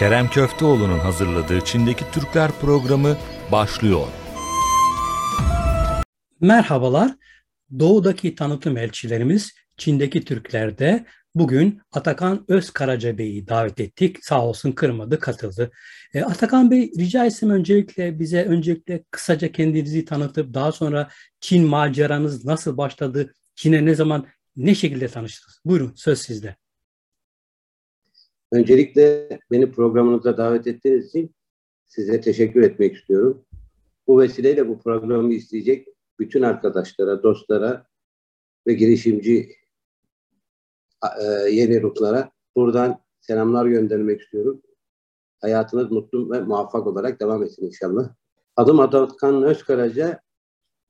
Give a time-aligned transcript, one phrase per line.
[0.00, 3.16] Kerem Köfteoğlu'nun hazırladığı Çin'deki Türkler programı
[3.52, 4.06] başlıyor.
[6.40, 7.16] Merhabalar.
[7.78, 14.24] Doğudaki tanıtım elçilerimiz Çin'deki Türklerde bugün Atakan Özkaraca Bey'i davet ettik.
[14.24, 15.70] Sağ olsun kırmadı, katıldı.
[16.14, 21.08] E, Atakan Bey rica etsem öncelikle bize öncelikle kısaca kendinizi tanıtıp daha sonra
[21.40, 23.34] Çin maceranız nasıl başladı?
[23.54, 24.26] Çin'e ne zaman
[24.56, 25.60] ne şekilde tanıştınız?
[25.64, 26.56] Buyurun söz sizde.
[28.52, 31.34] Öncelikle beni programınıza davet ettiğiniz için
[31.86, 33.44] size teşekkür etmek istiyorum.
[34.06, 37.86] Bu vesileyle bu programı isteyecek bütün arkadaşlara, dostlara
[38.66, 39.52] ve girişimci
[41.20, 44.62] e, yeni ruhlara buradan selamlar göndermek istiyorum.
[45.40, 48.14] Hayatınız mutlu ve muvaffak olarak devam etsin inşallah.
[48.56, 50.20] Adım Atakan Özkaraca,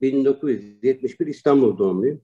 [0.01, 2.21] 1971 İstanbul doğumluyum.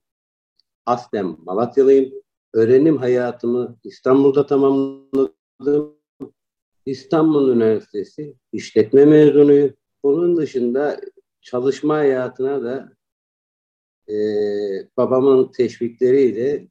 [0.86, 2.14] Aslen Malatyalıyım.
[2.58, 5.98] Öğrenim hayatımı İstanbul'da tamamladım.
[6.86, 9.74] İstanbul Üniversitesi işletme mezunuyum.
[10.04, 11.00] Bunun dışında
[11.42, 12.90] çalışma hayatına da
[14.10, 14.16] e,
[14.98, 16.68] babamın teşvikleriyle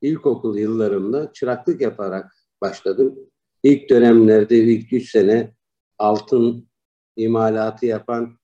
[0.00, 3.18] ilkokul yıllarımda çıraklık yaparak başladım.
[3.62, 5.54] İlk dönemlerde ilk üç sene
[5.98, 6.68] altın
[7.16, 8.38] imalatı yapan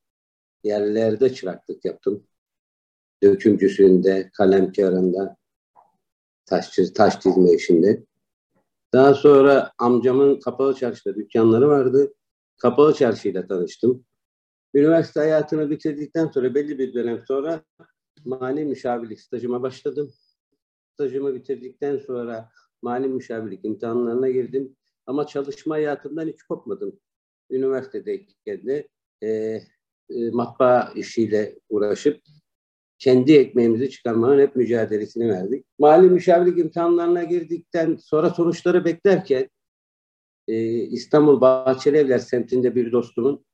[0.65, 2.27] yerlerde çıraklık yaptım.
[3.23, 5.39] Dökümcüsünde, kalemkarında,
[6.49, 8.05] taş, taş dizme işinde.
[8.93, 12.15] Daha sonra amcamın kapalı çarşıda dükkanları vardı.
[12.57, 14.05] Kapalı çarşıyla tanıştım.
[14.75, 17.63] Üniversite hayatını bitirdikten sonra belli bir dönem sonra
[18.25, 20.13] mali müşavirlik stajıma başladım.
[20.95, 22.51] Stajımı bitirdikten sonra
[22.83, 24.77] mali müşavirlik imtihanlarına girdim.
[25.07, 27.01] Ama çalışma hayatımdan hiç kopmadım.
[27.51, 28.89] Üniversitedeyken de
[29.23, 32.21] e, e, matbaa işiyle uğraşıp
[32.99, 35.65] kendi ekmeğimizi çıkarmanın hep mücadelesini verdik.
[35.79, 39.49] Mali müşavirlik imtihanlarına girdikten sonra sonuçları beklerken
[40.49, 43.45] e, İstanbul Bahçeli Evler semtinde bir dostumun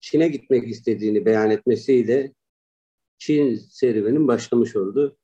[0.00, 2.32] Çin'e gitmek istediğini beyan etmesiyle
[3.18, 5.16] Çin serüvenin başlamış oldu.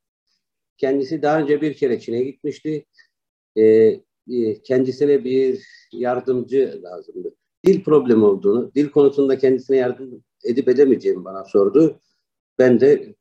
[0.77, 2.84] Kendisi daha önce bir kere Çin'e gitmişti.
[3.57, 7.34] E, e, kendisine bir yardımcı lazımdı.
[7.67, 12.01] Dil problemi olduğunu, dil konusunda kendisine yardım edip edemeyeceğimi bana sordu.
[12.59, 13.15] Ben de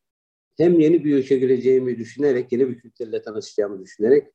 [0.60, 4.28] hem yeni bir ülke gireceğimi düşünerek, yeni bir kültürle tanışacağımı düşünerek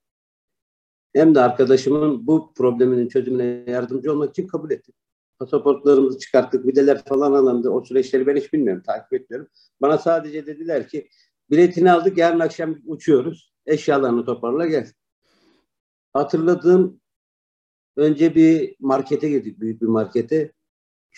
[1.14, 4.94] hem de arkadaşımın bu probleminin çözümüne yardımcı olmak için kabul ettim.
[5.38, 7.70] Pasaportlarımızı çıkarttık, videler falan alındı.
[7.70, 9.48] O süreçleri ben hiç bilmiyorum, takip etmiyorum.
[9.80, 11.08] Bana sadece dediler ki
[11.50, 13.54] biletini aldık, yarın akşam uçuyoruz.
[13.66, 14.92] Eşyalarını toparla gel.
[16.12, 17.00] Hatırladığım
[17.96, 20.52] önce bir markete girdik, büyük bir markete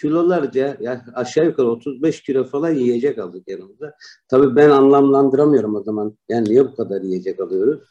[0.01, 3.95] kilolarca yani aşağı yukarı 35 kilo falan yiyecek aldık yanımıza.
[4.29, 6.19] Tabii ben anlamlandıramıyorum o zaman.
[6.29, 7.83] Yani niye bu kadar yiyecek alıyoruz?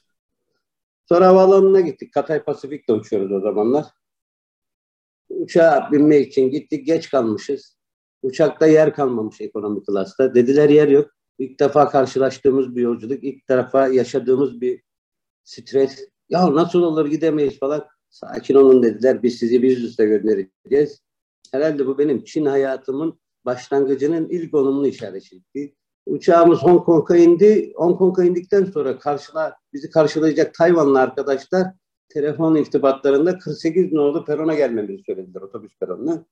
[1.09, 2.13] Sonra havaalanına gittik.
[2.13, 3.85] Katay Pasifik'te uçuyoruz o zamanlar.
[5.29, 6.85] Uçağa binmek için gittik.
[6.85, 7.77] Geç kalmışız.
[8.21, 10.35] Uçakta yer kalmamış ekonomi klasta.
[10.35, 11.11] Dediler yer yok.
[11.39, 13.23] İlk defa karşılaştığımız bir yolculuk.
[13.23, 14.81] ilk defa yaşadığımız bir
[15.43, 15.99] stres.
[16.29, 17.85] Ya nasıl olur gidemeyiz falan.
[18.09, 19.23] Sakin olun dediler.
[19.23, 21.04] Biz sizi biz üste göndereceğiz.
[21.55, 25.75] Herhalde bu benim Çin hayatımın başlangıcının ilk olumlu işaretiydi.
[26.05, 27.73] Uçağımız Hong Kong'a indi.
[27.75, 31.67] Hong Kong'a indikten sonra karşıla, bizi karşılayacak Tayvanlı arkadaşlar
[32.09, 36.25] telefon irtibatlarında 48 nolu perona gelmemizi söylediler otobüs peronuna.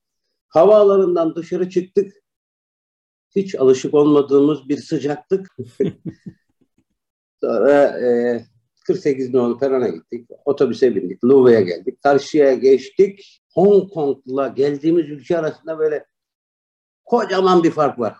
[0.48, 2.12] Havaalanından dışarı çıktık.
[3.36, 5.56] Hiç alışık olmadığımız bir sıcaklık.
[7.40, 8.40] sonra e,
[8.84, 10.30] 48 nolu perona gittik.
[10.44, 11.24] Otobüse bindik.
[11.24, 12.02] Louvre'ye geldik.
[12.02, 13.42] Karşıya geçtik.
[13.52, 16.06] Hong Kong'la geldiğimiz ülke arasında böyle
[17.04, 18.16] kocaman bir fark var.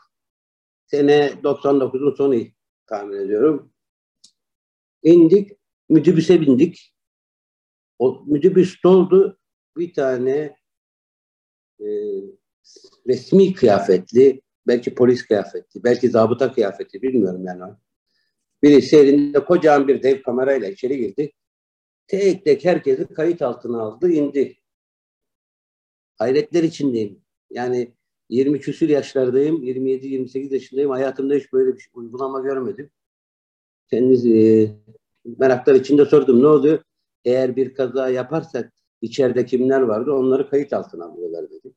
[0.86, 2.40] Sene 99'un sonu
[2.86, 3.72] tahmin ediyorum.
[5.02, 5.50] İndik,
[5.88, 6.94] müdübüse bindik.
[7.98, 9.38] O müdübüs doldu.
[9.76, 10.56] Bir tane
[11.80, 11.86] e,
[13.08, 17.74] resmi kıyafetli, belki polis kıyafetli, belki zabıta kıyafeti bilmiyorum yani.
[18.64, 21.32] Birisi elinde kocaman bir dev kamerayla içeri girdi.
[22.06, 24.56] Tek tek herkesi kayıt altına aldı, indi
[26.18, 27.20] hayretler içindeyim.
[27.50, 27.94] Yani
[28.28, 30.90] 20 küsür yaşlardayım, 27-28 yaşındayım.
[30.90, 32.90] Hayatımda hiç böyle bir şey, uygulama görmedim.
[33.90, 34.70] Kendisi e,
[35.38, 36.82] meraklar içinde sordum ne oluyor?
[37.24, 38.72] Eğer bir kaza yaparsak
[39.02, 41.74] içeride kimler vardı onları kayıt altına alıyorlar dedi.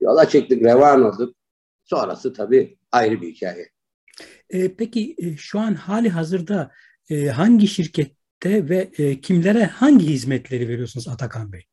[0.00, 1.34] Yola çıktık, revan olduk.
[1.84, 3.77] Sonrası tabii ayrı bir hikaye.
[4.50, 6.70] E, peki e, şu an hali hazırda
[7.10, 11.64] e, hangi şirkette ve e, kimlere hangi hizmetleri veriyorsunuz Atakan Bey?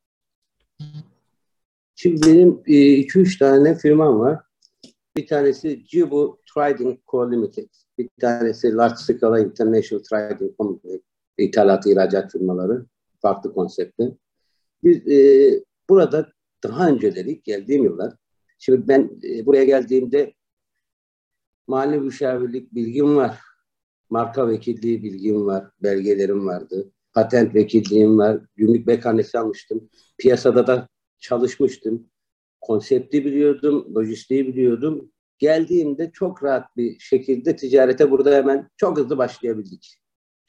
[1.95, 4.39] Şimdi benim e, iki üç tane firmam var.
[5.17, 7.31] Bir tanesi Jibu Trading Co.
[7.31, 7.69] Limited.
[7.97, 10.99] Bir tanesi Large Scala International Trading Company.
[11.37, 12.85] İthalat, ihracat firmaları.
[13.21, 14.17] Farklı konseptli.
[14.83, 16.31] Biz e, burada
[16.63, 18.13] daha önceleri geldiğim yıllar,
[18.59, 20.33] şimdi ben e, buraya geldiğimde
[21.67, 23.39] mali müşavirlik bilgim var.
[24.09, 25.65] Marka vekilliği bilgim var.
[25.83, 26.91] Belgelerim vardı.
[27.13, 28.39] Patent vekilliğim var.
[28.55, 29.89] Gümrük mekanisi almıştım.
[30.17, 30.87] Piyasada da
[31.19, 32.09] çalışmıştım.
[32.61, 33.95] Konsepti biliyordum.
[33.95, 35.11] Lojistiği biliyordum.
[35.39, 39.97] Geldiğimde çok rahat bir şekilde ticarete burada hemen çok hızlı başlayabildik.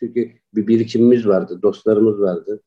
[0.01, 1.63] Çünkü bir birikimimiz vardı.
[1.63, 2.63] Dostlarımız vardı.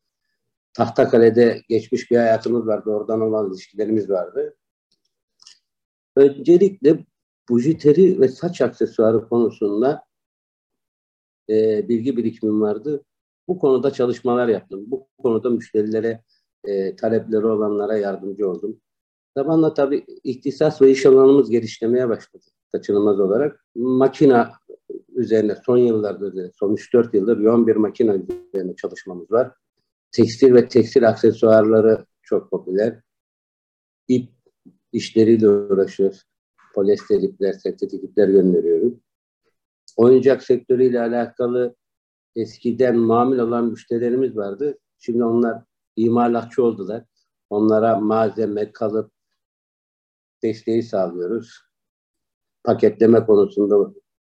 [0.72, 2.90] Tahtakale'de geçmiş bir hayatımız vardı.
[2.90, 4.56] Oradan olan ilişkilerimiz vardı.
[6.16, 7.04] Öncelikle
[7.50, 10.04] bujiteri ve saç aksesuarı konusunda
[11.50, 13.04] e, bilgi birikimim vardı.
[13.48, 14.84] Bu konuda çalışmalar yaptım.
[14.86, 16.24] Bu konuda müşterilere,
[16.64, 18.80] e, talepleri olanlara yardımcı oldum.
[19.36, 23.64] Zamanla tabii ihtisas ve iş alanımız geliştirmeye başladı kaçınılmaz olarak.
[23.74, 24.52] Makina
[25.14, 29.52] üzerine son yıllarda, son 3-4 yıldır yoğun bir makina üzerine çalışmamız var.
[30.12, 33.00] Tekstil ve tekstil aksesuarları çok popüler.
[34.08, 34.30] İp
[34.92, 36.29] işleriyle uğraşıyoruz.
[36.74, 38.94] Polyester ipler, sentetik ipler gönderiyoruz.
[39.96, 41.76] Oyuncak sektörüyle alakalı
[42.36, 44.78] eskiden mamil olan müşterilerimiz vardı.
[44.98, 45.62] Şimdi onlar
[45.96, 47.04] imalatçı oldular.
[47.50, 49.12] Onlara malzeme, kalıp
[50.42, 51.60] desteği sağlıyoruz.
[52.64, 53.92] Paketleme konusunda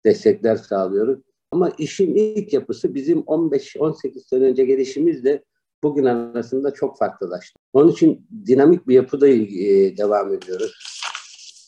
[0.05, 1.19] destekler sağlıyoruz.
[1.51, 5.45] Ama işin ilk yapısı bizim 15-18 sene önce gelişimizle
[5.83, 7.59] bugün arasında çok farklılaştı.
[7.73, 11.02] Onun için dinamik bir yapıda e, devam ediyoruz.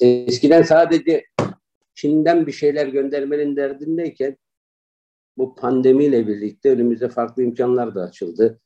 [0.01, 1.25] Eskiden sadece
[1.95, 4.37] Çin'den bir şeyler göndermenin derdindeyken
[5.37, 8.61] bu pandemiyle birlikte önümüze farklı imkanlar da açıldı.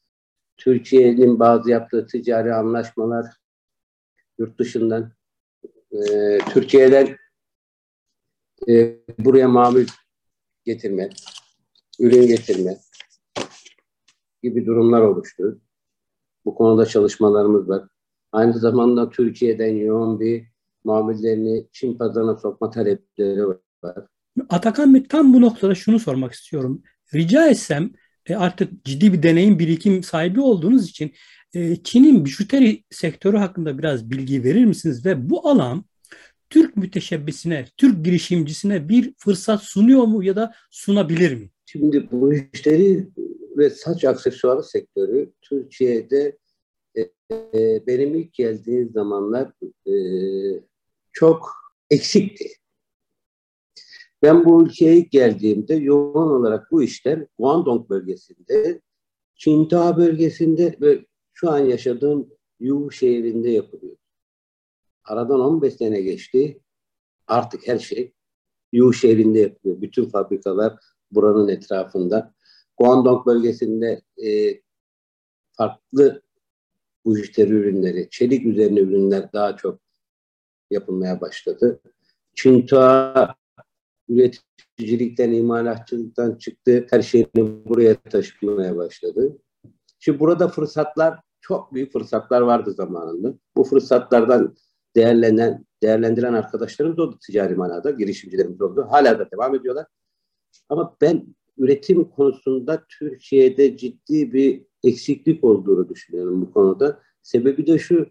[0.56, 3.26] Türkiye'nin bazı yaptığı ticari anlaşmalar
[4.38, 5.12] yurt dışından
[5.92, 5.98] e,
[6.38, 7.16] Türkiye'den
[8.68, 9.86] e, buraya mamul
[10.64, 11.10] getirme,
[11.98, 12.78] ürün getirme
[14.42, 15.60] gibi durumlar oluştu.
[16.44, 17.88] Bu konuda çalışmalarımız var.
[18.32, 20.47] Aynı zamanda Türkiye'den yoğun bir
[20.84, 23.96] mamullerini Çin pazarına sokma talepleri var.
[24.48, 26.82] Atakan Bey tam bu noktada şunu sormak istiyorum.
[27.14, 27.90] Rica etsem
[28.26, 31.12] e, artık ciddi bir deneyim birikim sahibi olduğunuz için
[31.54, 35.06] e, Çin'in bijuteri sektörü hakkında biraz bilgi verir misiniz?
[35.06, 35.84] Ve bu alan
[36.50, 41.50] Türk müteşebbisine, Türk girişimcisine bir fırsat sunuyor mu ya da sunabilir mi?
[41.66, 43.08] Şimdi bu müşteri
[43.56, 46.38] ve saç aksesuarı sektörü Türkiye'de
[47.30, 49.52] e, benim ilk geldiğim zamanlar
[49.86, 49.94] e,
[51.12, 51.50] çok
[51.90, 52.48] eksikti.
[54.22, 58.80] Ben bu ülkeye ilk geldiğimde yoğun olarak bu işler Guangdong bölgesinde,
[59.34, 62.28] Qingdao bölgesinde ve şu an yaşadığım
[62.60, 63.96] Yu şehrinde yapılıyor.
[65.04, 66.60] Aradan 15 sene geçti.
[67.26, 68.12] Artık her şey
[68.72, 69.80] Yu şehrinde yapılıyor.
[69.80, 70.78] Bütün fabrikalar
[71.10, 72.34] buranın etrafında.
[72.78, 74.60] Guangdong bölgesinde e,
[75.52, 76.22] farklı
[77.08, 79.80] müşteri ürünleri, çelik üzerine ürünler daha çok
[80.70, 81.80] yapılmaya başladı.
[82.34, 83.34] Çinta
[84.08, 86.86] üreticilikten, imalatçılıktan çıktı.
[86.90, 89.38] Her şeyini buraya taşımaya başladı.
[89.98, 93.34] Şimdi burada fırsatlar, çok büyük fırsatlar vardı zamanında.
[93.56, 94.56] Bu fırsatlardan
[94.96, 98.86] değerlenen, değerlendiren arkadaşlarımız oldu ticari manada, girişimcilerimiz oldu.
[98.90, 99.86] Hala da devam ediyorlar.
[100.68, 101.26] Ama ben
[101.58, 107.02] üretim konusunda Türkiye'de ciddi bir eksiklik olduğunu düşünüyorum bu konuda.
[107.22, 108.06] Sebebi de şu,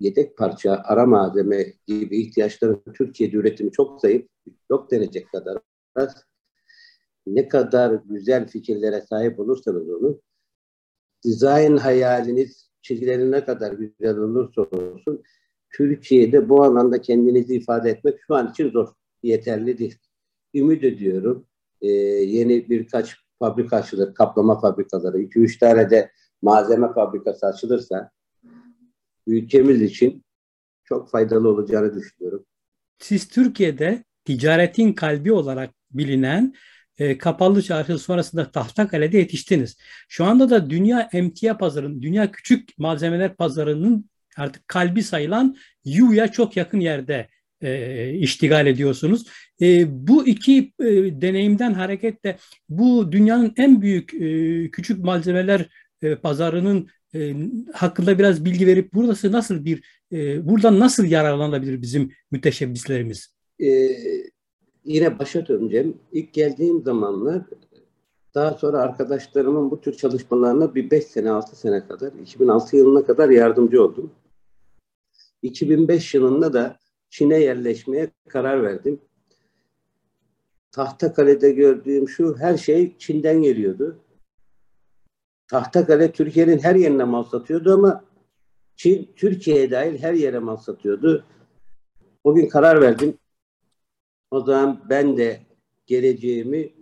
[0.00, 4.26] yedek parça, ara malzeme gibi ihtiyaçların Türkiye'de üretimi çok zayıf,
[4.70, 5.58] yok denecek kadar
[5.94, 6.24] az.
[7.26, 10.20] Ne kadar güzel fikirlere sahip olursanız onu,
[11.24, 15.22] dizayn hayaliniz, çizgileri ne kadar güzel olursa olsun,
[15.70, 18.88] Türkiye'de bu alanda kendinizi ifade etmek şu an için zor,
[19.22, 19.98] yeterli değil.
[20.54, 21.46] Ümit ediyorum
[21.80, 26.10] e, yeni birkaç fabrika açılır, kaplama fabrikaları, 2-3 tane de
[26.42, 28.10] malzeme fabrikası açılırsa
[29.26, 30.24] ülkemiz için
[30.84, 32.44] çok faydalı olacağını düşünüyorum.
[32.98, 36.54] Siz Türkiye'de ticaretin kalbi olarak bilinen
[36.98, 39.76] e, kapalı çarşı sonrasında Tahtakale'de yetiştiniz.
[40.08, 46.56] Şu anda da dünya emtia pazarının, dünya küçük malzemeler pazarının artık kalbi sayılan Yu'ya çok
[46.56, 47.28] yakın yerde
[47.62, 49.26] e, iştigal ediyorsunuz.
[49.60, 50.86] E, bu iki e,
[51.20, 52.38] deneyimden hareketle
[52.68, 55.68] bu dünyanın en büyük e, küçük malzemeler
[56.02, 57.34] e, pazarının e,
[57.72, 63.34] hakkında biraz bilgi verip burası nasıl bir e, buradan nasıl yararlanabilir bizim müteşebbislerimiz?
[63.60, 63.96] Ee,
[64.84, 65.96] yine başa döneceğim.
[66.12, 67.42] İlk geldiğim zamanlar
[68.34, 73.28] daha sonra arkadaşlarımın bu tür çalışmalarına bir 5 sene 6 sene kadar 2006 yılına kadar
[73.28, 74.10] yardımcı oldum.
[75.42, 76.78] 2005 yılında da
[77.10, 79.00] Çin'e yerleşmeye karar verdim.
[80.72, 83.98] Tahtakale'de gördüğüm şu her şey Çin'den geliyordu.
[85.48, 88.04] Tahtakale Türkiye'nin her yerine mal satıyordu ama
[88.76, 91.24] Çin Türkiye'ye dahil her yere mal satıyordu.
[92.24, 93.18] O gün karar verdim.
[94.30, 95.40] O zaman ben de
[95.86, 96.72] geleceğimi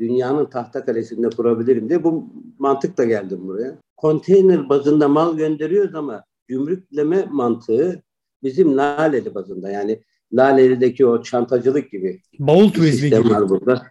[0.00, 3.78] dünyanın tahta kalesinde kurabilirim diye bu mantıkla geldim buraya.
[3.96, 8.02] Konteyner bazında mal gönderiyoruz ama gümrükleme mantığı
[8.42, 13.30] bizim Laleli bazında yani Laleli'deki o çantacılık gibi Bavul turizmi gibi.
[13.30, 13.86] var burada.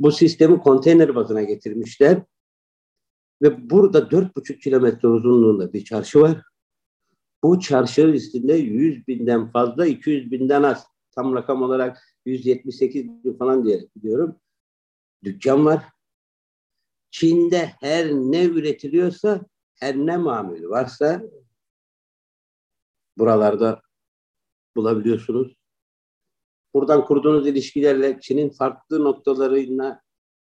[0.00, 2.22] Bu sistemi konteyner bazına getirmişler.
[3.42, 6.42] Ve burada 4,5 kilometre uzunluğunda bir çarşı var.
[7.42, 10.86] Bu çarşı üstünde 100 binden fazla, 200 binden az.
[11.14, 14.36] Tam rakam olarak 178 bin falan diye biliyorum.
[15.24, 15.84] Dükkan var.
[17.10, 19.40] Çin'de her ne üretiliyorsa,
[19.74, 21.22] her ne mamul varsa
[23.18, 23.82] buralarda
[24.76, 25.56] bulabiliyorsunuz.
[26.74, 30.02] Buradan kurduğunuz ilişkilerle Çin'in farklı noktalarına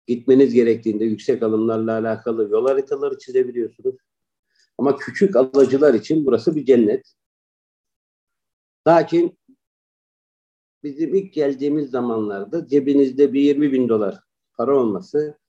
[0.07, 3.95] gitmeniz gerektiğinde yüksek alımlarla alakalı yol haritaları çizebiliyorsunuz.
[4.77, 7.13] Ama küçük alıcılar için burası bir cennet.
[8.87, 9.39] Lakin
[10.83, 14.19] bizim ilk geldiğimiz zamanlarda cebinizde bir 20 bin dolar
[14.53, 15.39] para olması,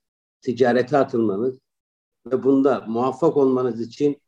[0.40, 1.58] ticarete atılmanız
[2.26, 4.22] ve bunda muvaffak olmanız için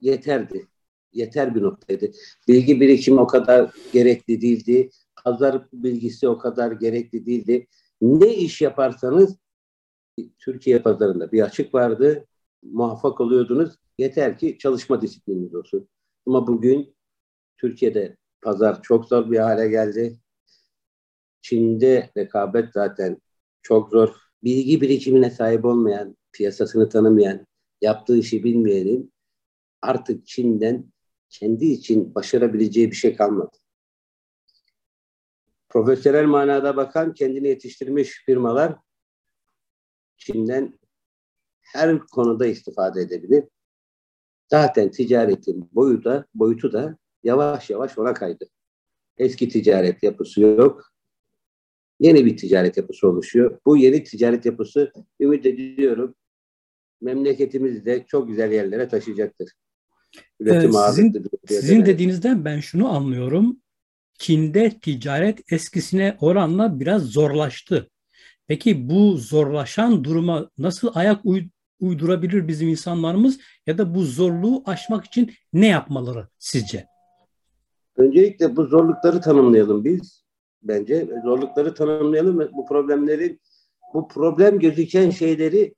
[0.00, 0.68] yeterdi.
[1.14, 2.10] Yeter bir noktaydı.
[2.48, 4.90] Bilgi birikimi o kadar gerekli değildi.
[5.24, 7.66] Pazar bilgisi o kadar gerekli değildi.
[8.00, 9.36] Ne iş yaparsanız
[10.38, 12.26] Türkiye pazarında bir açık vardı.
[12.62, 13.74] Muvaffak oluyordunuz.
[13.98, 15.88] Yeter ki çalışma disiplininiz olsun.
[16.26, 16.96] Ama bugün
[17.56, 20.18] Türkiye'de pazar çok zor bir hale geldi.
[21.42, 23.18] Çin'de rekabet zaten
[23.62, 24.08] çok zor.
[24.44, 27.46] Bilgi birikimine sahip olmayan, piyasasını tanımayan,
[27.80, 29.12] yaptığı işi bilmeyenin
[29.82, 30.92] artık Çin'den
[31.28, 33.56] kendi için başarabileceği bir şey kalmadı.
[35.68, 38.76] Profesyonel manada bakan kendini yetiştirmiş firmalar
[40.16, 40.78] Çin'den
[41.60, 43.44] her konuda istifade edebilir.
[44.50, 48.48] Zaten ticaretin boyu da, boyutu da yavaş yavaş ona kaydı.
[49.18, 50.92] Eski ticaret yapısı yok.
[52.00, 53.60] Yeni bir ticaret yapısı oluşuyor.
[53.66, 56.14] Bu yeni ticaret yapısı ümit ediyorum
[57.00, 59.52] memleketimizi de çok güzel yerlere taşıyacaktır.
[60.40, 61.12] Üretim Ee, sizin-
[61.48, 63.56] Sizin dediğinizden ben şunu anlıyorum.
[64.18, 67.90] Çin'de ticaret eskisine oranla biraz zorlaştı.
[68.46, 71.48] Peki bu zorlaşan duruma nasıl ayak uy-
[71.80, 76.86] uydurabilir bizim insanlarımız ya da bu zorluğu aşmak için ne yapmaları sizce?
[77.96, 80.24] Öncelikle bu zorlukları tanımlayalım biz.
[80.62, 83.38] Bence zorlukları tanımlayalım ve bu problemleri,
[83.94, 85.74] bu problem gözüken şeyleri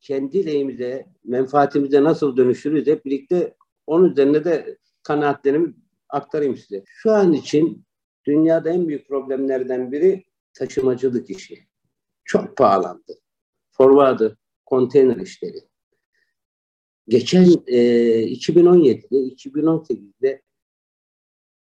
[0.00, 3.54] kendi lehimize, menfaatimize nasıl dönüştürürüz hep birlikte
[3.86, 5.74] onun üzerine de kanaatlerimi
[6.08, 6.84] aktarayım size.
[6.86, 7.84] Şu an için
[8.26, 10.24] dünyada en büyük problemlerden biri
[10.54, 11.66] taşımacılık işi.
[12.24, 13.18] Çok pahalandı.
[13.70, 15.60] Forwardı, konteyner işleri.
[17.08, 17.78] Geçen e,
[18.32, 20.42] 2017'de, 2018'de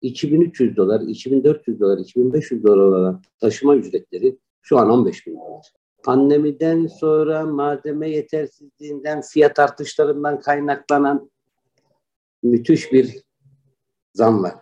[0.02, 5.74] 2300 dolar, 2400 dolar, 2500 dolar olan taşıma ücretleri şu an 15 bin dolar.
[6.04, 11.30] Pandemiden sonra malzeme yetersizliğinden, fiyat artışlarından kaynaklanan
[12.44, 13.24] müthiş bir
[14.14, 14.56] zam var.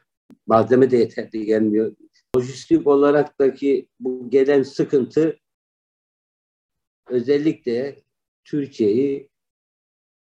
[0.48, 1.96] Malzeme de yeterli gelmiyor.
[2.38, 5.40] Lojistik olaraktaki bu gelen sıkıntı
[7.10, 8.04] özellikle
[8.44, 9.30] Türkiye'yi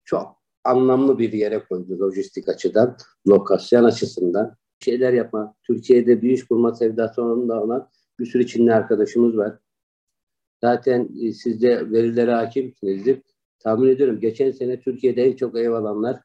[0.05, 4.55] çok anlamlı bir yere koydu lojistik açıdan, lokasyon açısından.
[4.79, 5.55] Şeyler yapma.
[5.63, 7.89] Türkiye'de bir iş kurma sevdası olan
[8.19, 9.59] bir sürü Çinli arkadaşımız var.
[10.63, 13.21] Zaten e, siz de verilere hakimsinizdir.
[13.59, 16.21] Tahmin ediyorum geçen sene Türkiye'de en çok ev alanlar,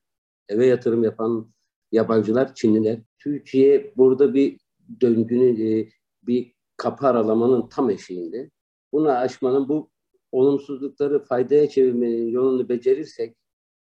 [0.49, 1.53] eve yatırım yapan
[1.93, 2.99] yabancılar Çinliler.
[3.19, 4.59] Türkiye burada bir
[5.01, 5.89] döngünün, e,
[6.23, 8.51] bir kapı aralamanın tam eşiğinde.
[8.93, 9.91] Bunu aşmanın, bu
[10.33, 13.37] olumsuzlukları faydaya çevirmenin yolunu becerirsek,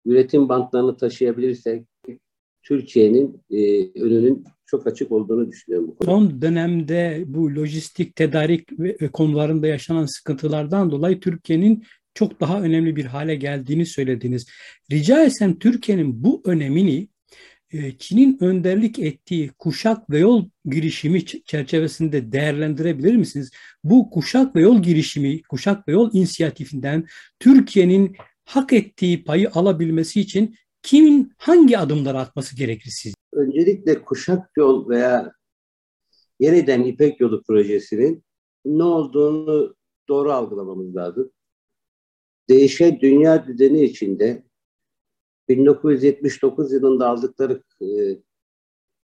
[0.06, 1.88] üretim bantlarını taşıyabilirsek,
[2.64, 5.88] Türkiye'nin e, önünün çok açık olduğunu düşünüyorum.
[5.88, 6.12] bu konuda.
[6.12, 11.84] Son dönemde bu lojistik tedarik ve konularında yaşanan sıkıntılardan dolayı Türkiye'nin
[12.16, 14.48] çok daha önemli bir hale geldiğini söylediniz.
[14.92, 17.08] Rica etsem Türkiye'nin bu önemini
[17.72, 23.52] e, Çin'in önderlik ettiği kuşak ve yol girişimi çerçevesinde değerlendirebilir misiniz?
[23.84, 27.06] Bu kuşak ve yol girişimi, kuşak ve yol inisiyatifinden
[27.40, 33.16] Türkiye'nin hak ettiği payı alabilmesi için kimin hangi adımları atması gerekir sizce?
[33.34, 35.32] Öncelikle kuşak yol veya
[36.40, 38.24] yeniden İpek Yolu projesinin
[38.66, 39.76] ne olduğunu
[40.08, 41.32] doğru algılamamız lazım.
[42.50, 44.44] Değişen dünya düzeni içinde
[45.50, 47.88] 1979 yılında aldıkları e,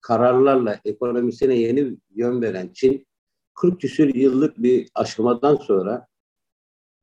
[0.00, 3.06] kararlarla ekonomisine yeni yön veren Çin
[3.54, 6.06] 40 küsür yıllık bir aşamadan sonra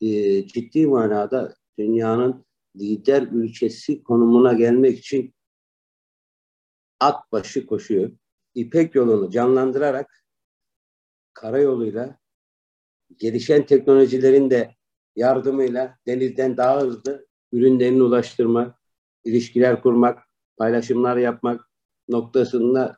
[0.02, 0.08] e,
[0.48, 2.46] ciddi manada dünyanın
[2.76, 5.34] lider ülkesi konumuna gelmek için
[7.00, 8.12] at başı koşuyor.
[8.56, 10.26] İpek yolunu canlandırarak
[11.34, 12.20] karayoluyla
[13.18, 14.76] gelişen teknolojilerin de
[15.16, 18.76] yardımıyla denizden daha hızlı ürünlerini ulaştırmak,
[19.24, 20.24] ilişkiler kurmak,
[20.58, 21.70] paylaşımlar yapmak
[22.10, 22.98] noktasında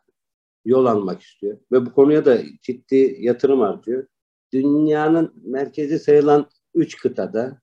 [0.66, 1.58] yol almak istiyor.
[1.72, 4.08] Ve bu konuya da ciddi yatırım harcıyor.
[4.54, 7.62] Dünyanın merkezi sayılan üç kıtada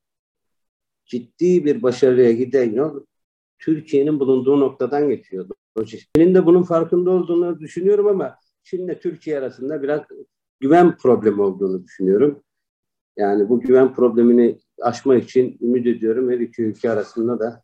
[1.05, 3.05] ciddi bir başarıya giden yol
[3.59, 5.49] Türkiye'nin bulunduğu noktadan geçiyor.
[5.87, 10.01] Çin'in de bunun farkında olduğunu düşünüyorum ama Çin'le Türkiye arasında biraz
[10.61, 12.43] güven problemi olduğunu düşünüyorum.
[13.21, 17.63] Yani bu güven problemini aşmak için ümit ediyorum her iki ülke arasında da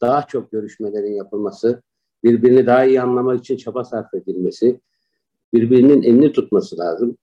[0.00, 1.82] daha çok görüşmelerin yapılması,
[2.24, 4.80] birbirini daha iyi anlamak için çaba sarf edilmesi,
[5.54, 7.16] birbirinin elini tutması lazım.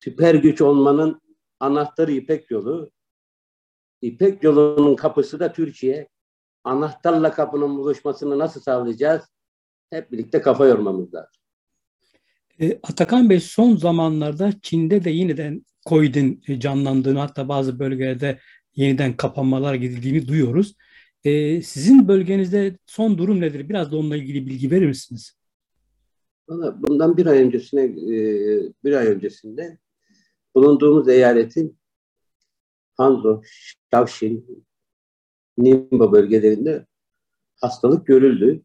[0.00, 1.20] Süper güç olmanın
[1.60, 2.90] anahtarı İpek yolu.
[4.02, 6.08] İpek yolunun kapısı da Türkiye.
[6.64, 9.22] Anahtarla kapının buluşmasını nasıl sağlayacağız?
[9.90, 11.42] Hep birlikte kafa yormamız lazım.
[12.60, 18.38] E, Atakan Bey son zamanlarda Çin'de de yeniden COVID'in canlandığını hatta bazı bölgelerde
[18.74, 20.74] yeniden kapanmalar gidildiğini duyuyoruz.
[21.24, 23.68] E, sizin bölgenizde son durum nedir?
[23.68, 25.36] Biraz da onunla ilgili bilgi verir misiniz?
[26.48, 28.18] Valla bundan bir ay öncesine e,
[28.84, 29.78] bir ay öncesinde
[30.54, 31.78] bulunduğumuz eyaletin
[32.94, 33.42] Hanzo,
[33.90, 34.66] Şavşin,
[35.58, 36.86] Nimba bölgelerinde
[37.60, 38.62] hastalık görüldü.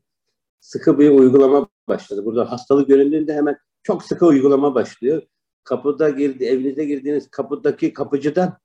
[0.60, 2.26] Sıkı bir uygulama başladı.
[2.26, 5.22] Burada hastalık görüldüğünde hemen çok sıkı uygulama başlıyor.
[5.64, 8.58] Kapıda girdi, evinize girdiğiniz kapıdaki kapıcıdan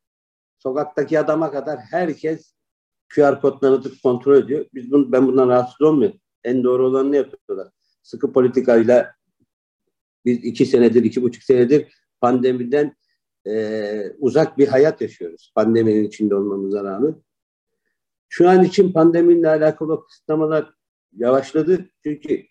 [0.59, 2.55] sokaktaki adama kadar herkes
[3.15, 4.67] QR kodlarını kontrol ediyor.
[4.75, 6.21] Biz bunu, ben bundan rahatsız olmuyorum.
[6.45, 7.73] En doğru olanını yapıyorlar.
[8.03, 9.13] Sıkı politikayla
[10.25, 12.97] biz iki senedir, iki buçuk senedir pandemiden
[13.47, 15.53] e, uzak bir hayat yaşıyoruz.
[15.55, 17.23] Pandeminin içinde olmamıza rağmen.
[18.29, 20.75] Şu an için pandemiyle alakalı kısıtlamalar
[21.17, 21.91] yavaşladı.
[22.03, 22.47] Çünkü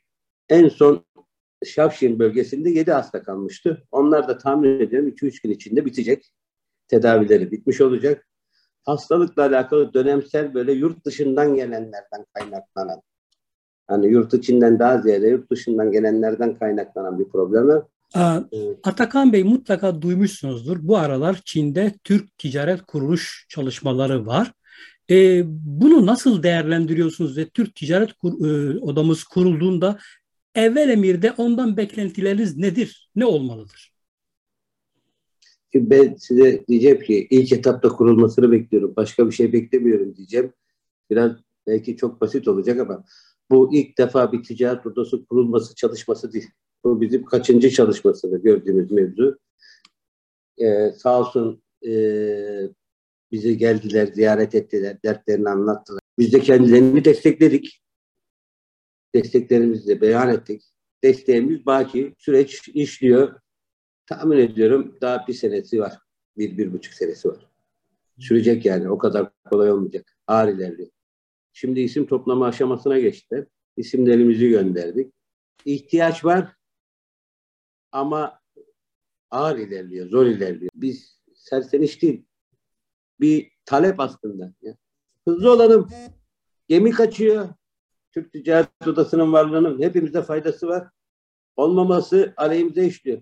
[0.49, 1.05] en son
[1.65, 3.83] Şavşin bölgesinde 7 hasta kalmıştı.
[3.91, 6.31] Onlar da tahmin ediyorum 2-3 gün içinde bitecek.
[6.87, 8.27] Tedavileri bitmiş olacak.
[8.83, 13.01] Hastalıkla alakalı dönemsel böyle yurt dışından gelenlerden kaynaklanan
[13.87, 17.83] hani yurt içinden daha ziyade yurt dışından gelenlerden kaynaklanan bir problem var.
[18.83, 20.77] Atakan Bey mutlaka duymuşsunuzdur.
[20.81, 24.51] Bu aralar Çin'de Türk Ticaret Kuruluş çalışmaları var.
[25.09, 29.97] E, bunu nasıl değerlendiriyorsunuz ve Türk Ticaret Kur, e, Odamız kurulduğunda
[30.55, 33.09] evvel emirde ondan beklentileriniz nedir?
[33.15, 33.95] Ne olmalıdır?
[35.75, 38.93] Ben size diyeceğim ki ilk etapta kurulmasını bekliyorum.
[38.95, 40.53] Başka bir şey beklemiyorum diyeceğim.
[41.09, 41.31] Biraz
[41.67, 43.05] belki çok basit olacak ama
[43.49, 46.49] bu ilk defa bir ticaret odası kurulması çalışması değil.
[46.83, 49.39] Bu bizim kaçıncı çalışmasıdır gördüğümüz mevzu.
[50.57, 51.91] Ee, sağ olsun e,
[53.31, 56.01] bizi geldiler, ziyaret ettiler, dertlerini anlattılar.
[56.19, 57.81] Biz de kendilerini destekledik.
[59.15, 60.63] Desteklerimizi de beyan ettik.
[61.03, 63.39] Desteğimiz baki, süreç işliyor.
[64.05, 65.93] Tahmin ediyorum daha bir senesi var.
[66.37, 67.47] Bir, bir buçuk senesi var.
[68.19, 68.89] Sürecek yani.
[68.89, 70.17] O kadar kolay olmayacak.
[70.27, 70.89] Ağır ilerliyor.
[71.53, 73.45] Şimdi isim toplama aşamasına geçtiler.
[73.77, 75.13] İsimlerimizi gönderdik.
[75.65, 76.55] İhtiyaç var
[77.91, 78.39] ama
[79.31, 80.71] ağır ilerliyor, zor ilerliyor.
[80.75, 82.25] Biz serseniş değil,
[83.19, 84.53] bir talep aslında.
[85.27, 85.89] Hızlı olalım.
[86.67, 87.49] Gemi kaçıyor.
[88.15, 90.87] Türk Ticaret Odası'nın varlığının hepimize faydası var.
[91.55, 93.21] Olmaması aleyhimize işliyor.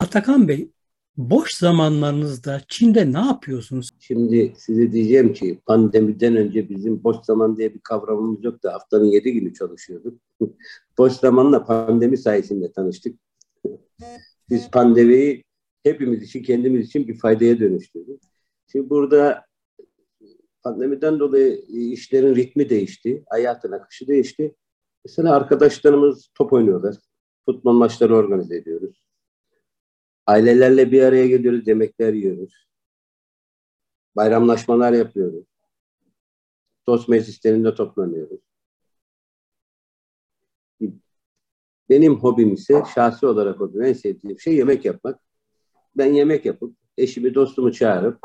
[0.00, 0.70] Atakan Bey,
[1.16, 3.90] boş zamanlarınızda Çin'de ne yapıyorsunuz?
[3.98, 8.68] Şimdi size diyeceğim ki pandemiden önce bizim boş zaman diye bir kavramımız yoktu.
[8.72, 10.20] Haftanın yedi günü çalışıyorduk.
[10.98, 13.18] boş zamanla pandemi sayesinde tanıştık.
[14.50, 15.44] Biz pandemiyi
[15.82, 18.20] hepimiz için, kendimiz için bir faydaya dönüştürdük.
[18.72, 19.44] Şimdi burada
[20.62, 24.54] pandemiden dolayı işlerin ritmi değişti, hayatın akışı değişti.
[25.04, 26.96] Mesela arkadaşlarımız top oynuyorlar,
[27.44, 29.02] futbol maçları organize ediyoruz.
[30.26, 32.68] Ailelerle bir araya geliyoruz, yemekler yiyoruz.
[34.16, 35.44] Bayramlaşmalar yapıyoruz.
[36.86, 38.40] Dost meclislerinde toplanıyoruz.
[41.88, 45.20] Benim hobim ise şahsi olarak hobim, en sevdiğim şey yemek yapmak.
[45.96, 48.18] Ben yemek yapıp eşimi, dostumu çağırıp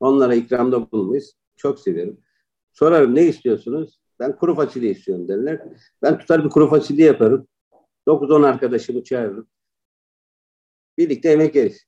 [0.00, 1.22] onlara ikramda bulunmayı
[1.58, 2.20] çok seviyorum.
[2.72, 4.00] Sorarım ne istiyorsunuz?
[4.20, 5.62] Ben kuru fasulye istiyorum derler.
[6.02, 7.48] Ben tutar bir kuru fasulye yaparım.
[8.06, 9.48] 9-10 arkadaşımı çağırırım.
[10.98, 11.84] Birlikte yemek yeriz.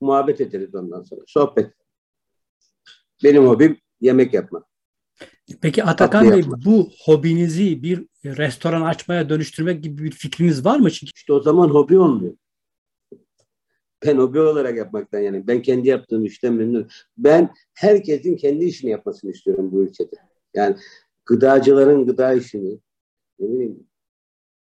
[0.00, 1.20] Muhabbet ederiz ondan sonra.
[1.26, 1.72] Sohbet.
[3.24, 4.64] Benim hobim yemek yapmak.
[5.60, 10.90] Peki Atakan Bey bu hobinizi bir restoran açmaya dönüştürmek gibi bir fikriniz var mı?
[10.90, 12.34] Çünkü işte o zaman hobi olmuyor.
[14.06, 16.88] Ben hobi olarak yapmaktan yani ben kendi yaptığım işten memnunum.
[17.18, 20.16] Ben herkesin kendi işini yapmasını istiyorum bu ülkede.
[20.54, 20.76] Yani
[21.26, 22.78] gıdacıların gıda işini,
[23.38, 23.86] ne bileyim,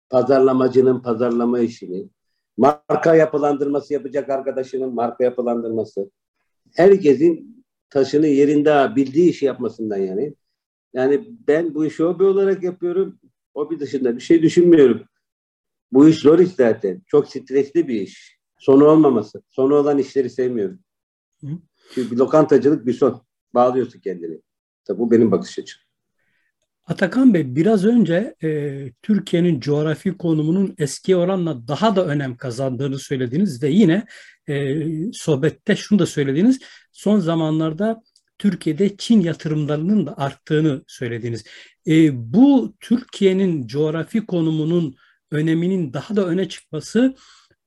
[0.09, 2.09] pazarlamacının pazarlama işini,
[2.57, 6.11] marka yapılandırması yapacak arkadaşının marka yapılandırması.
[6.75, 10.35] Herkesin taşını yerinde bildiği işi yapmasından yani.
[10.93, 13.19] Yani ben bu işi hobi olarak yapıyorum.
[13.53, 15.01] Hobi dışında bir şey düşünmüyorum.
[15.91, 17.01] Bu iş zor iş zaten.
[17.07, 18.40] Çok stresli bir iş.
[18.61, 19.41] Sonu olmaması.
[19.49, 20.79] Sonu olan işleri sevmiyorum.
[21.41, 21.47] Hı.
[21.93, 23.21] Çünkü lokantacılık bir son.
[23.53, 24.41] Bağlıyorsun kendini.
[24.85, 25.81] Tabii bu benim bakış açım.
[26.85, 33.63] Atakan Bey biraz önce e, Türkiye'nin coğrafi konumunun eski oranla daha da önem kazandığını söylediniz
[33.63, 34.05] ve yine
[34.49, 34.75] e,
[35.13, 36.59] sohbette şunu da söylediniz.
[36.91, 38.01] Son zamanlarda
[38.37, 41.43] Türkiye'de Çin yatırımlarının da arttığını söylediniz.
[41.87, 44.95] E, bu Türkiye'nin coğrafi konumunun
[45.31, 47.15] öneminin daha da öne çıkması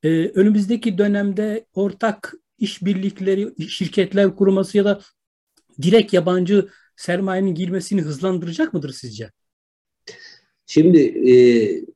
[0.04, 5.00] e, önümüzdeki dönemde ortak işbirlikleri, şirketler kurması ya da
[5.82, 9.30] direkt yabancı sermayenin girmesini hızlandıracak mıdır sizce?
[10.66, 11.34] Şimdi e,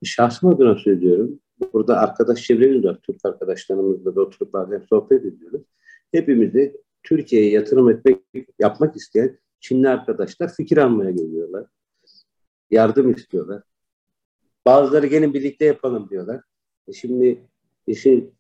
[0.05, 1.41] şahsım adına söylüyorum.
[1.73, 2.99] Burada arkadaş çevremiz var.
[3.03, 5.63] Türk arkadaşlarımızla da oturup bazen sohbet ediyoruz.
[6.13, 8.19] Hepimiz de Türkiye'ye yatırım etmek,
[8.59, 11.67] yapmak isteyen Çinli arkadaşlar fikir almaya geliyorlar.
[12.71, 13.63] Yardım istiyorlar.
[14.67, 16.41] Bazıları gelin birlikte yapalım diyorlar.
[16.89, 17.49] E şimdi
[17.89, 18.35] işin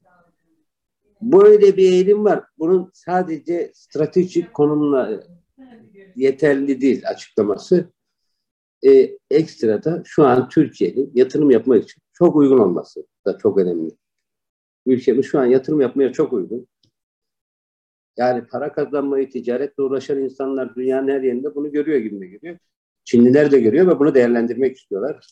[1.22, 2.44] böyle bir eğilim var.
[2.58, 5.22] Bunun sadece stratejik konumla
[6.16, 7.92] yeterli değil açıklaması.
[8.86, 13.90] E, ekstra da şu an Türkiye'nin yatırım yapmak için çok uygun olması da çok önemli.
[14.86, 16.68] Ülkemiz şu an yatırım yapmaya çok uygun.
[18.16, 22.58] Yani para kazanmayı, ticaretle uğraşan insanlar dünyanın her yerinde bunu görüyor gibi geliyor.
[23.04, 25.26] Çinliler de görüyor ve bunu değerlendirmek istiyorlar.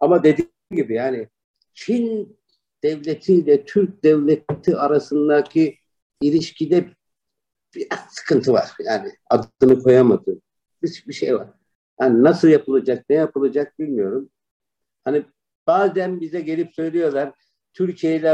[0.00, 1.28] Ama dediğim gibi yani
[1.74, 2.35] Çin
[2.82, 5.78] devletiyle Türk devleti arasındaki
[6.20, 6.90] ilişkide
[7.74, 8.70] biraz sıkıntı var.
[8.84, 10.42] Yani adını koyamadım.
[10.82, 11.48] Bir, bir şey var.
[12.00, 14.30] Yani nasıl yapılacak, ne yapılacak bilmiyorum.
[15.04, 15.24] Hani
[15.66, 17.32] bazen bize gelip söylüyorlar
[17.74, 18.30] Türkiye ile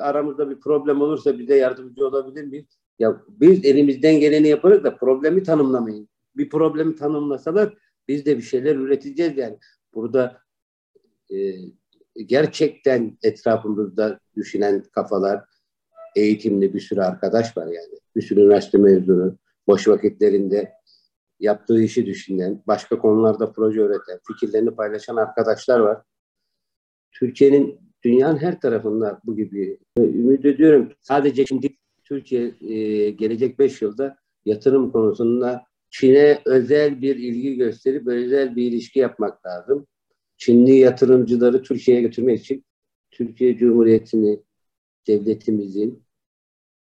[0.00, 2.78] aramızda bir problem olursa bize yardımcı olabilir miyiz?
[2.98, 6.08] Ya biz elimizden geleni yaparız da problemi tanımlamayın.
[6.36, 7.74] Bir problemi tanımlasalar
[8.08, 9.58] biz de bir şeyler üreteceğiz yani.
[9.94, 10.40] Burada
[11.30, 11.36] e,
[12.26, 15.44] gerçekten etrafımızda düşünen kafalar,
[16.16, 17.98] eğitimli bir sürü arkadaş var yani.
[18.16, 20.72] Bir sürü üniversite mezunu, boş vakitlerinde
[21.40, 26.02] yaptığı işi düşünen, başka konularda proje üreten, fikirlerini paylaşan arkadaşlar var.
[27.12, 30.92] Türkiye'nin dünyanın her tarafında bu gibi ümit ediyorum.
[31.00, 38.56] Sadece şimdi Türkiye e, gelecek 5 yılda yatırım konusunda Çin'e özel bir ilgi gösterip özel
[38.56, 39.86] bir ilişki yapmak lazım.
[40.36, 42.64] Çinli yatırımcıları Türkiye'ye götürmek için
[43.10, 44.42] Türkiye Cumhuriyeti'ni,
[45.06, 46.04] devletimizin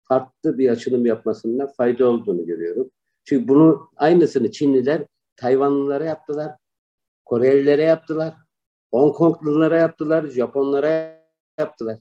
[0.05, 2.91] farklı bir açılım yapmasında fayda olduğunu görüyorum.
[3.25, 6.57] Çünkü bunu aynısını Çinliler Tayvanlılara yaptılar,
[7.25, 8.35] Korelilere yaptılar,
[8.91, 11.23] Hong Konglulara yaptılar, Japonlara
[11.59, 11.99] yaptılar.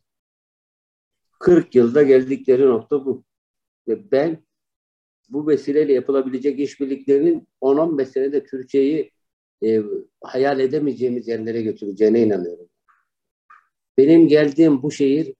[1.39, 3.23] 40 yılda geldikleri nokta bu.
[3.87, 4.43] Ve ben
[5.29, 9.11] bu vesileyle yapılabilecek işbirliklerinin 10-15 senede Türkiye'yi
[9.63, 9.83] e,
[10.21, 12.69] hayal edemeyeceğimiz yerlere götüreceğine inanıyorum.
[13.97, 15.33] Benim geldiğim bu şehir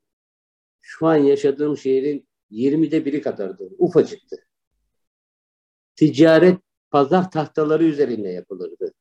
[0.81, 3.69] şu an yaşadığım şehrin 20'de biri kadardı.
[3.77, 4.35] Ufacıktı.
[5.95, 6.59] Ticaret
[6.91, 8.93] pazar tahtaları üzerinde yapılırdı.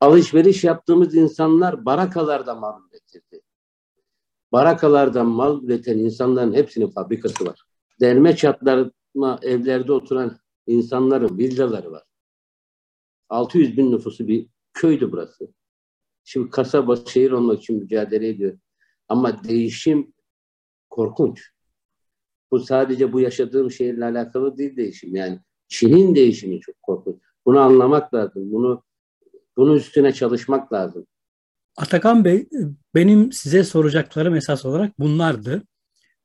[0.00, 3.40] Alışveriş yaptığımız insanlar barakalarda mal üretirdi.
[4.52, 7.62] Barakalardan mal üreten insanların hepsinin fabrikası var.
[8.00, 12.02] Derme çatlarma evlerde oturan insanların villaları var.
[13.28, 15.48] 600 bin nüfusu bir köydü burası.
[16.24, 18.58] Şimdi kasaba şehir olmak için mücadele ediyor.
[19.08, 20.12] Ama değişim
[20.90, 21.50] korkunç.
[22.50, 25.16] Bu sadece bu yaşadığım şehirle alakalı değil değişim.
[25.16, 27.16] Yani Çin'in değişimi çok korkunç.
[27.46, 28.52] Bunu anlamak lazım.
[28.52, 28.82] Bunu
[29.56, 31.06] bunun üstüne çalışmak lazım.
[31.76, 32.48] Atakan Bey,
[32.94, 35.62] benim size soracaklarım esas olarak bunlardı.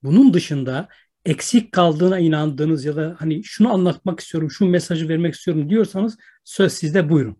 [0.04, 0.88] Bunun dışında
[1.26, 6.74] eksik kaldığına inandığınız ya da hani şunu anlatmak istiyorum, şu mesajı vermek istiyorum diyorsanız söz
[6.74, 7.36] sizde buyurun.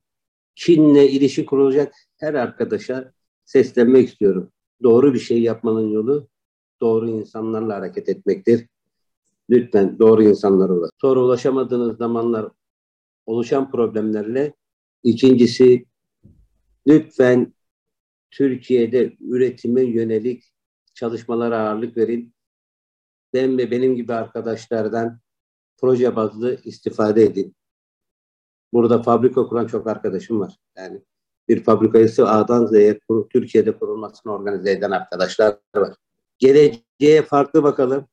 [0.56, 3.14] Çin'le ilişki kurulacak her arkadaşa
[3.46, 4.52] seslenmek istiyorum.
[4.84, 6.28] Doğru bir şey yapmanın yolu
[6.82, 8.68] doğru insanlarla hareket etmektir.
[9.50, 10.92] Lütfen doğru insanlara ulaşın.
[11.02, 12.52] Sonra ulaşamadığınız zamanlar
[13.26, 14.54] oluşan problemlerle
[15.04, 15.86] ikincisi
[16.88, 17.54] lütfen
[18.32, 20.44] Türkiye'de üretime yönelik
[20.94, 22.34] çalışmalara ağırlık verin.
[23.34, 25.20] Ben ve benim gibi arkadaşlardan
[25.78, 27.56] proje bazlı istifade edin.
[28.74, 30.58] Burada fabrika kuran çok arkadaşım var.
[30.78, 31.02] Yani
[31.48, 35.96] bir fabrikası A'dan Z'ye Türkiye'de kurulmasını organize eden arkadaşlar var.
[36.40, 38.08] Geleceğe farklı bakalım.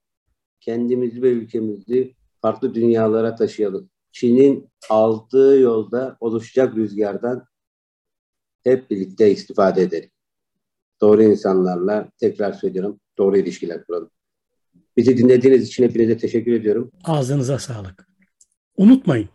[0.61, 3.91] Kendimizi ve ülkemizi farklı dünyalara taşıyalım.
[4.13, 7.45] Çin'in aldığı yolda oluşacak rüzgardan
[8.65, 10.11] hep birlikte istifade edelim.
[11.01, 14.11] Doğru insanlarla tekrar söylüyorum doğru ilişkiler kuralım.
[14.99, 16.91] Bizi dinlediğiniz için hepinize teşekkür ediyorum.
[17.05, 18.09] Ağzınıza sağlık.
[18.77, 19.29] Unutmayın.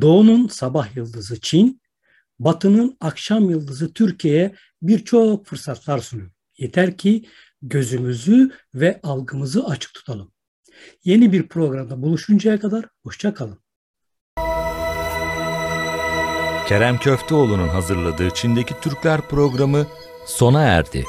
[0.00, 1.80] Doğu'nun sabah yıldızı Çin,
[2.38, 6.30] Batı'nın akşam yıldızı Türkiye'ye birçok fırsatlar sunuyor.
[6.58, 7.24] Yeter ki
[7.62, 10.32] gözümüzü ve algımızı açık tutalım.
[11.04, 13.58] Yeni bir programda buluşuncaya kadar hoşça kalın.
[16.68, 19.86] Kerem Köfteoğlu'nun hazırladığı Çin'deki Türkler programı
[20.26, 21.04] sona erdi.